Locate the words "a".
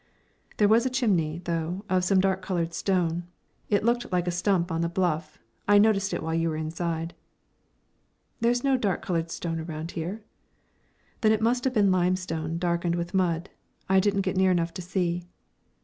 0.83-0.89, 4.27-4.31